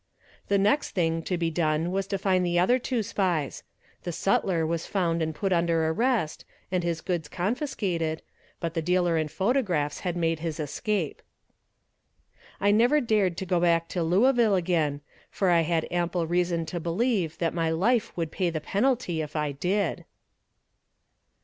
[0.47, 3.61] The next thing to be done was to find the other two spies.
[4.01, 8.23] The sutler was found and put under arrest, and his goods confiscated,
[8.59, 11.21] but the dealer in photographs had made his escape.
[12.59, 17.37] I never dared go back to Louisville again, for I had ample reason to believe
[17.37, 20.05] that my life would pay the penalty if I did.